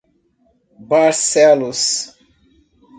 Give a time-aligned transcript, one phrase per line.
[0.89, 2.15] Barcelos